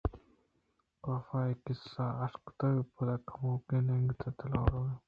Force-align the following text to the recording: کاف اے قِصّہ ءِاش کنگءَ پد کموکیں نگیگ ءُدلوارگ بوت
کاف 1.03 1.27
اے 1.37 1.51
قِصّہ 1.63 2.05
ءِاش 2.23 2.33
کنگءَ 2.57 2.87
پد 2.93 3.09
کموکیں 3.27 3.83
نگیگ 3.87 4.21
ءُدلوارگ 4.25 4.73
بوت 4.73 4.99